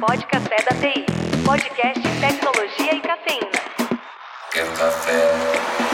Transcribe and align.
Pode 0.00 0.26
Café 0.28 0.56
da 0.64 0.74
TI. 0.80 1.04
Podcast 1.44 2.00
Tecnologia 2.20 2.94
e 2.94 3.00
Cafeína. 3.02 3.50
Quero 4.50 4.72
café. 4.72 5.89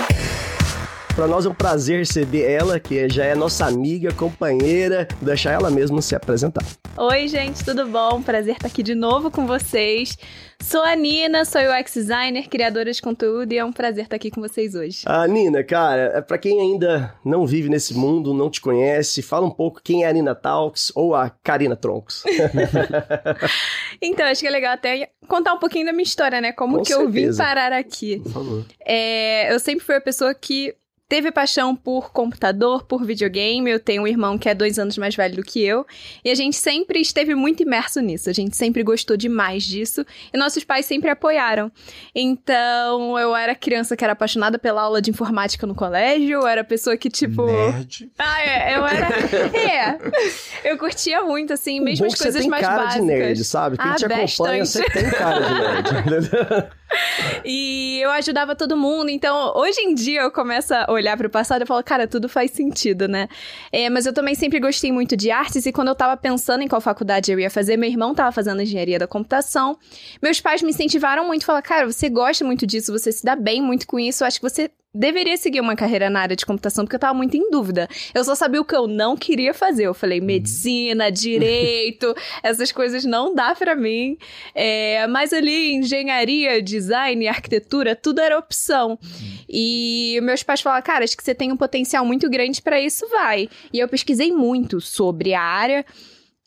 Para 1.16 1.26
nós 1.26 1.46
é 1.46 1.48
um 1.48 1.54
prazer 1.54 2.00
receber 2.00 2.42
ela, 2.42 2.78
que 2.78 3.08
já 3.08 3.24
é 3.24 3.34
nossa 3.34 3.64
amiga, 3.64 4.12
companheira, 4.12 5.08
deixar 5.22 5.52
ela 5.52 5.70
mesma 5.70 6.02
se 6.02 6.14
apresentar. 6.14 6.62
Oi, 6.94 7.26
gente, 7.26 7.64
tudo 7.64 7.86
bom? 7.86 8.20
Prazer 8.20 8.56
estar 8.56 8.68
aqui 8.68 8.82
de 8.82 8.94
novo 8.94 9.30
com 9.30 9.46
vocês. 9.46 10.18
Sou 10.62 10.82
a 10.82 10.94
Nina, 10.94 11.46
sou 11.46 11.62
UX 11.62 11.94
designer, 11.94 12.46
criadora 12.50 12.92
de 12.92 13.00
conteúdo 13.00 13.50
e 13.50 13.56
é 13.56 13.64
um 13.64 13.72
prazer 13.72 14.04
estar 14.04 14.16
aqui 14.16 14.30
com 14.30 14.42
vocês 14.42 14.74
hoje. 14.74 15.04
Ah, 15.06 15.26
Nina, 15.26 15.64
cara, 15.64 16.12
é 16.16 16.20
para 16.20 16.36
quem 16.36 16.60
ainda 16.60 17.14
não 17.24 17.46
vive 17.46 17.70
nesse 17.70 17.94
mundo, 17.94 18.34
não 18.34 18.50
te 18.50 18.60
conhece, 18.60 19.22
fala 19.22 19.46
um 19.46 19.50
pouco 19.50 19.80
quem 19.82 20.04
é 20.04 20.08
a 20.08 20.12
Nina 20.12 20.34
Talks 20.34 20.92
ou 20.94 21.14
a 21.14 21.30
Karina 21.30 21.76
Troncos. 21.76 22.24
então, 24.02 24.26
acho 24.26 24.42
que 24.42 24.46
é 24.48 24.50
legal 24.50 24.74
até 24.74 25.08
contar 25.26 25.54
um 25.54 25.58
pouquinho 25.58 25.86
da 25.86 25.92
minha 25.92 26.02
história, 26.02 26.42
né? 26.42 26.52
Como 26.52 26.76
Com 26.76 26.82
que 26.82 26.92
eu 26.92 27.08
vim 27.08 27.20
certeza. 27.20 27.42
parar 27.42 27.72
aqui. 27.72 28.20
Por 28.22 28.32
favor. 28.32 28.66
É, 28.84 29.50
eu 29.50 29.58
sempre 29.58 29.82
fui 29.82 29.94
a 29.94 30.00
pessoa 30.00 30.34
que 30.34 30.74
teve 31.08 31.30
paixão 31.30 31.74
por 31.74 32.10
computador, 32.12 32.84
por 32.84 33.04
videogame. 33.04 33.70
Eu 33.70 33.78
tenho 33.80 34.02
um 34.02 34.06
irmão 34.06 34.36
que 34.36 34.48
é 34.48 34.54
dois 34.54 34.78
anos 34.78 34.98
mais 34.98 35.14
velho 35.14 35.36
do 35.36 35.42
que 35.42 35.62
eu. 35.64 35.86
E 36.24 36.30
a 36.30 36.34
gente 36.34 36.56
sempre 36.56 37.00
esteve 37.00 37.34
muito 37.34 37.62
imerso 37.62 38.00
nisso. 38.00 38.28
A 38.28 38.32
gente 38.32 38.56
sempre 38.56 38.82
gostou 38.82 39.16
demais 39.16 39.64
disso. 39.64 40.04
E 40.32 40.36
nossos 40.38 40.64
pais 40.64 40.86
sempre 40.86 41.10
apoiaram. 41.10 41.70
Então, 42.14 43.18
eu 43.18 43.34
era 43.36 43.54
criança 43.54 43.96
que 43.96 44.02
era 44.02 44.12
apaixonada 44.14 44.58
pela 44.58 44.82
aula 44.82 45.00
de 45.00 45.10
informática 45.10 45.66
no 45.66 45.74
colégio. 45.74 46.40
Eu 46.40 46.46
era 46.46 46.64
pessoa 46.64 46.96
que, 46.96 47.08
tipo. 47.08 47.46
Nerd. 47.46 48.10
Ah, 48.18 48.42
é, 48.42 48.76
eu 48.76 48.86
era. 48.86 49.08
É. 49.56 50.70
Eu 50.70 50.76
curtia 50.78 51.22
muito, 51.22 51.52
assim, 51.52 51.80
mesmo 51.80 52.04
o 52.04 52.08
bom 52.08 52.12
as 52.12 52.14
que 52.14 52.18
você 52.18 52.24
coisas 52.24 52.40
tem 52.42 52.50
mais 52.50 52.66
cara 52.66 52.82
básicas. 52.84 53.00
de 53.06 53.12
nerd, 53.12 53.44
sabe? 53.44 53.76
Quem 53.78 53.86
Ah, 53.90 53.94
te 53.94 54.04
acompanha, 54.06 54.58
bastante. 54.58 54.66
você 54.66 54.84
tem 54.90 55.10
cara 55.10 55.40
de 55.40 55.92
nerd. 56.10 56.70
E 57.44 58.00
eu 58.02 58.10
ajudava 58.10 58.54
todo 58.54 58.76
mundo. 58.76 59.10
Então, 59.10 59.52
hoje 59.56 59.80
em 59.80 59.94
dia, 59.94 60.22
eu 60.22 60.30
começo 60.30 60.74
a 60.74 60.86
olhar 60.90 61.16
pro 61.16 61.30
passado 61.30 61.62
e 61.62 61.66
falo, 61.66 61.82
cara, 61.82 62.06
tudo 62.06 62.28
faz 62.28 62.50
sentido, 62.50 63.08
né? 63.08 63.28
É, 63.72 63.88
mas 63.88 64.06
eu 64.06 64.12
também 64.12 64.34
sempre 64.34 64.58
gostei 64.60 64.92
muito 64.92 65.16
de 65.16 65.30
artes. 65.30 65.66
E 65.66 65.72
quando 65.72 65.88
eu 65.88 65.94
tava 65.94 66.16
pensando 66.16 66.62
em 66.62 66.68
qual 66.68 66.80
faculdade 66.80 67.30
eu 67.32 67.38
ia 67.38 67.50
fazer, 67.50 67.76
meu 67.76 67.88
irmão 67.88 68.14
tava 68.14 68.32
fazendo 68.32 68.62
engenharia 68.62 68.98
da 68.98 69.06
computação. 69.06 69.78
Meus 70.22 70.40
pais 70.40 70.62
me 70.62 70.70
incentivaram 70.70 71.26
muito. 71.26 71.44
Falaram, 71.44 71.66
cara, 71.66 71.86
você 71.86 72.08
gosta 72.08 72.44
muito 72.44 72.66
disso, 72.66 72.92
você 72.92 73.12
se 73.12 73.24
dá 73.24 73.36
bem 73.36 73.62
muito 73.62 73.86
com 73.86 73.98
isso. 73.98 74.24
Acho 74.24 74.40
que 74.40 74.48
você 74.48 74.70
deveria 74.96 75.36
seguir 75.36 75.60
uma 75.60 75.76
carreira 75.76 76.08
na 76.08 76.20
área 76.20 76.36
de 76.36 76.46
computação, 76.46 76.84
porque 76.84 76.96
eu 76.96 77.00
tava 77.00 77.14
muito 77.14 77.36
em 77.36 77.50
dúvida. 77.50 77.88
Eu 78.14 78.24
só 78.24 78.34
sabia 78.34 78.60
o 78.60 78.64
que 78.64 78.74
eu 78.74 78.86
não 78.86 79.16
queria 79.16 79.52
fazer. 79.52 79.84
Eu 79.84 79.94
falei, 79.94 80.20
medicina, 80.20 81.10
direito, 81.10 82.14
essas 82.42 82.72
coisas 82.72 83.04
não 83.04 83.34
dá 83.34 83.54
pra 83.54 83.76
mim. 83.76 84.16
É, 84.54 85.06
mas 85.06 85.32
ali, 85.32 85.74
engenharia, 85.74 86.62
design, 86.62 87.28
arquitetura, 87.28 87.94
tudo 87.94 88.20
era 88.20 88.38
opção. 88.38 88.98
E 89.48 90.18
meus 90.22 90.42
pais 90.42 90.60
falaram, 90.60 90.84
cara, 90.84 91.04
acho 91.04 91.16
que 91.16 91.22
você 91.22 91.34
tem 91.34 91.52
um 91.52 91.56
potencial 91.56 92.04
muito 92.04 92.28
grande 92.28 92.62
pra 92.62 92.80
isso, 92.80 93.06
vai. 93.08 93.48
E 93.72 93.78
eu 93.78 93.88
pesquisei 93.88 94.32
muito 94.32 94.80
sobre 94.80 95.34
a 95.34 95.42
área. 95.42 95.84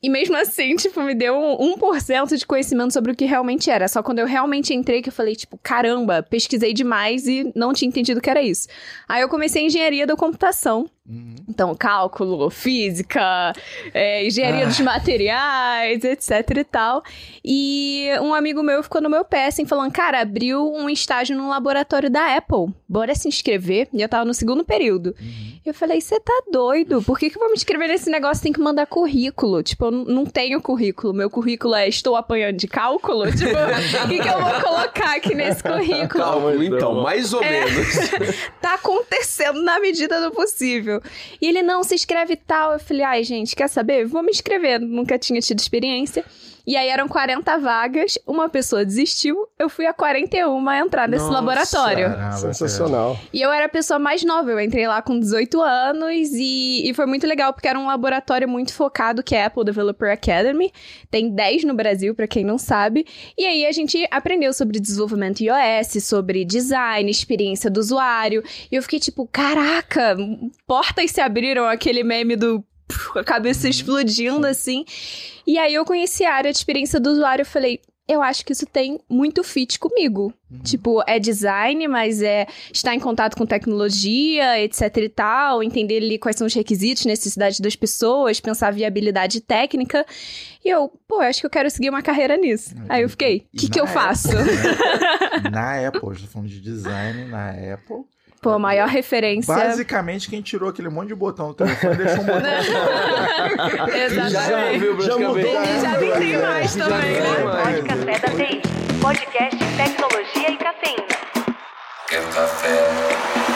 E 0.01 0.09
mesmo 0.09 0.35
assim, 0.35 0.75
tipo, 0.77 1.01
me 1.01 1.13
deu 1.13 1.35
um 1.35 1.75
1% 1.77 2.37
de 2.37 2.45
conhecimento 2.45 2.93
sobre 2.93 3.11
o 3.11 3.15
que 3.15 3.25
realmente 3.25 3.69
era. 3.69 3.87
Só 3.87 4.01
quando 4.01 4.19
eu 4.19 4.25
realmente 4.25 4.73
entrei 4.73 5.01
que 5.01 5.09
eu 5.09 5.13
falei, 5.13 5.35
tipo, 5.35 5.59
caramba, 5.61 6.23
pesquisei 6.23 6.73
demais 6.73 7.27
e 7.27 7.51
não 7.55 7.73
tinha 7.73 7.87
entendido 7.87 8.19
o 8.19 8.21
que 8.21 8.29
era 8.29 8.41
isso. 8.41 8.67
Aí 9.07 9.21
eu 9.21 9.29
comecei 9.29 9.65
engenharia 9.65 10.07
da 10.07 10.15
computação. 10.15 10.89
Uhum. 11.09 11.35
Então, 11.49 11.73
cálculo, 11.73 12.51
física, 12.51 13.51
é, 13.93 14.27
engenharia 14.27 14.67
dos 14.67 14.79
materiais, 14.79 16.03
etc 16.03 16.57
e 16.57 16.63
tal. 16.63 17.03
E 17.43 18.09
um 18.21 18.33
amigo 18.33 18.61
meu 18.61 18.83
ficou 18.83 19.01
no 19.01 19.09
meu 19.09 19.25
pé, 19.25 19.47
assim, 19.47 19.65
falando, 19.65 19.91
cara, 19.91 20.21
abriu 20.21 20.71
um 20.71 20.87
estágio 20.87 21.35
no 21.35 21.49
laboratório 21.49 22.09
da 22.09 22.35
Apple. 22.37 22.73
Bora 22.87 23.15
se 23.15 23.27
inscrever. 23.27 23.89
E 23.91 24.01
eu 24.01 24.07
tava 24.07 24.23
no 24.23 24.33
segundo 24.35 24.63
período. 24.63 25.15
Eu 25.65 25.73
falei, 25.73 25.99
você 25.99 26.19
tá 26.19 26.43
doido? 26.51 27.01
Por 27.03 27.19
que, 27.19 27.29
que 27.29 27.35
eu 27.35 27.39
vou 27.39 27.49
me 27.49 27.55
inscrever 27.55 27.87
nesse 27.89 28.09
negócio? 28.09 28.41
Tem 28.41 28.53
que 28.53 28.59
mandar 28.59 28.85
currículo. 28.85 29.61
Tipo, 29.61 29.85
eu 29.85 29.91
não 29.91 30.25
tenho 30.25 30.61
currículo. 30.61 31.13
Meu 31.13 31.29
currículo 31.29 31.75
é 31.75 31.87
estou 31.87 32.15
apanhando 32.15 32.55
de 32.55 32.67
cálculo. 32.67 33.25
Tipo, 33.39 33.51
o 33.51 34.07
que, 34.07 34.19
que 34.19 34.27
eu 34.27 34.39
vou 34.39 34.61
colocar 34.61 35.17
aqui 35.17 35.35
nesse 35.35 35.61
currículo? 35.61 36.23
Calma, 36.23 36.65
então, 36.65 37.01
mais 37.01 37.33
ou 37.33 37.41
menos. 37.41 37.87
tá 38.61 38.75
acontecendo 38.75 39.61
na 39.61 39.79
medida 39.79 40.21
do 40.21 40.31
possível. 40.31 41.01
E 41.41 41.47
ele, 41.47 41.61
não, 41.61 41.83
se 41.83 41.95
inscreve 41.95 42.33
e 42.33 42.37
tal. 42.37 42.73
Eu 42.73 42.79
falei, 42.79 43.03
ai, 43.03 43.23
gente, 43.23 43.55
quer 43.55 43.67
saber? 43.67 44.05
Vou 44.05 44.23
me 44.23 44.31
inscrever. 44.31 44.79
Nunca 44.79 45.19
tinha 45.19 45.41
tido 45.41 45.59
experiência. 45.59 46.23
E 46.69 46.77
aí 46.77 46.87
eram 46.87 47.07
40 47.07 47.57
vagas, 47.57 48.19
uma 48.27 48.47
pessoa 48.47 48.85
desistiu, 48.85 49.47
eu 49.57 49.67
fui 49.69 49.87
a 49.87 49.91
41 49.91 50.69
a 50.69 50.77
entrar 50.77 51.09
nesse 51.09 51.23
Nossa, 51.23 51.33
laboratório. 51.33 52.09
caramba, 52.09 52.37
Sensacional. 52.37 53.19
E 53.33 53.41
eu 53.41 53.51
era 53.51 53.65
a 53.65 53.69
pessoa 53.69 53.97
mais 53.97 54.23
nova, 54.23 54.51
eu 54.51 54.59
entrei 54.59 54.87
lá 54.87 55.01
com 55.01 55.19
18 55.19 55.59
anos 55.63 56.29
e, 56.31 56.87
e 56.87 56.93
foi 56.93 57.07
muito 57.07 57.25
legal, 57.25 57.53
porque 57.53 57.67
era 57.67 57.79
um 57.79 57.87
laboratório 57.87 58.47
muito 58.47 58.71
focado, 58.71 59.23
que 59.23 59.33
é 59.33 59.41
a 59.41 59.45
Apple 59.47 59.65
Developer 59.65 60.11
Academy. 60.11 60.71
Tem 61.09 61.33
10 61.33 61.63
no 61.63 61.73
Brasil, 61.73 62.13
pra 62.13 62.27
quem 62.27 62.45
não 62.45 62.59
sabe. 62.59 63.03
E 63.35 63.47
aí 63.47 63.65
a 63.65 63.71
gente 63.71 64.07
aprendeu 64.11 64.53
sobre 64.53 64.79
desenvolvimento 64.79 65.41
iOS, 65.41 66.03
sobre 66.03 66.45
design, 66.45 67.09
experiência 67.09 67.71
do 67.71 67.79
usuário. 67.79 68.43
E 68.71 68.75
eu 68.75 68.83
fiquei 68.83 68.99
tipo, 68.99 69.27
caraca, 69.31 70.15
portas 70.67 71.09
se 71.09 71.19
abriram, 71.19 71.65
aquele 71.65 72.03
meme 72.03 72.35
do 72.35 72.63
a 73.15 73.23
cabeça 73.23 73.67
explodindo 73.69 74.45
assim. 74.45 74.85
E 75.45 75.57
aí 75.57 75.73
eu 75.73 75.85
conheci 75.85 76.23
a 76.25 76.33
área 76.33 76.51
de 76.51 76.57
experiência 76.57 76.99
do 76.99 77.11
usuário, 77.11 77.41
eu 77.43 77.45
falei, 77.45 77.79
eu 78.09 78.23
acho 78.23 78.43
que 78.43 78.53
isso 78.53 78.65
tem 78.65 78.99
muito 79.07 79.43
fit 79.43 79.77
comigo. 79.77 80.33
Tipo, 80.63 81.03
é 81.05 81.19
design, 81.19 81.87
mas 81.87 82.23
é 82.23 82.47
estar 82.73 82.95
em 82.95 82.99
contato 82.99 83.37
com 83.37 83.45
tecnologia, 83.45 84.59
etc 84.59 84.97
e 84.97 85.09
tal, 85.09 85.61
entender 85.61 85.97
ali 85.97 86.17
quais 86.17 86.35
são 86.35 86.47
os 86.47 86.53
requisitos, 86.55 87.05
necessidades 87.05 87.59
das 87.59 87.75
pessoas, 87.75 88.39
pensar 88.39 88.71
viabilidade 88.71 89.41
técnica. 89.41 90.03
E 90.65 90.69
eu, 90.69 90.91
pô, 91.07 91.21
eu 91.21 91.29
acho 91.29 91.39
que 91.39 91.45
eu 91.45 91.51
quero 91.51 91.69
seguir 91.69 91.91
uma 91.91 92.01
carreira 92.01 92.35
nisso. 92.35 92.73
Aí 92.89 93.03
eu 93.03 93.09
fiquei, 93.09 93.37
o 93.37 93.41
E 93.53 93.57
que, 93.59 93.69
que 93.69 93.79
eu 93.79 93.85
faço? 93.85 94.29
Apple, 94.29 94.43
né? 95.43 95.49
Na 95.51 95.87
Apple, 95.87 96.09
gente 96.13 96.25
tá 96.25 96.31
falando 96.33 96.49
de 96.49 96.61
design 96.61 97.25
na 97.25 97.49
Apple. 97.51 98.05
Pô, 98.41 98.51
a 98.51 98.59
maior 98.59 98.87
referência. 98.87 99.53
Basicamente, 99.53 100.29
quem 100.29 100.41
tirou 100.41 100.69
aquele 100.69 100.87
monte 100.89 101.09
de 101.09 101.15
botão 101.15 101.49
do 101.49 101.53
telefone 101.55 101.95
deixou 101.97 102.23
um 102.23 102.25
botão. 102.25 102.51
Exatamente. 103.95 105.01
Já 105.01 105.17
mudou. 105.17 105.37
Ele 105.37 105.81
já 105.81 105.97
nem 105.97 106.11
tem 106.13 106.37
mais 106.37 106.73
Já 106.73 106.85
também, 106.87 107.11
né? 107.19 107.43
mais. 107.43 107.65
Pode 107.65 107.81
Café 107.81 108.19
da 108.19 108.29
TI. 108.29 108.61
Podcast 109.01 109.57
Tecnologia 109.75 110.51
e 110.51 110.57
Cafeína. 110.57 111.07
Quero 112.07 112.27
café. 112.29 113.48